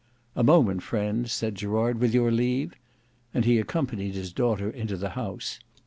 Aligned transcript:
"A 0.35 0.41
moment, 0.43 0.81
friends," 0.81 1.31
said 1.31 1.53
Gerard, 1.53 1.99
"with 1.99 2.11
your 2.11 2.31
leave;" 2.31 2.73
and 3.35 3.45
he 3.45 3.59
accompanied 3.59 4.15
his 4.15 4.33
daughter 4.33 4.67
into 4.67 4.97
the 4.97 5.09
house. 5.11 5.59